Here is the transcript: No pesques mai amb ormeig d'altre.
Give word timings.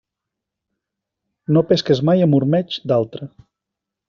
No 1.57 1.63
pesques 1.73 2.01
mai 2.11 2.25
amb 2.29 2.39
ormeig 2.39 2.81
d'altre. 2.93 3.31